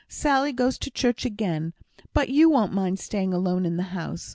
[0.09, 1.73] "Sally goes to church again,
[2.11, 4.29] but you won't mind staying alone in the house.